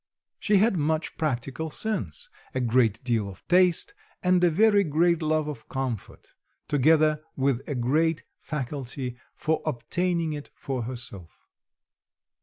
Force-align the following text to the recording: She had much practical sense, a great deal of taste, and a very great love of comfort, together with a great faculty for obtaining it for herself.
She 0.39 0.57
had 0.57 0.77
much 0.77 1.15
practical 1.15 1.69
sense, 1.69 2.27
a 2.55 2.59
great 2.59 3.03
deal 3.03 3.29
of 3.29 3.47
taste, 3.47 3.93
and 4.23 4.43
a 4.43 4.49
very 4.49 4.83
great 4.83 5.21
love 5.21 5.47
of 5.47 5.69
comfort, 5.69 6.33
together 6.67 7.21
with 7.35 7.61
a 7.69 7.75
great 7.75 8.23
faculty 8.39 9.15
for 9.35 9.61
obtaining 9.63 10.33
it 10.33 10.49
for 10.55 10.81
herself. 10.81 11.45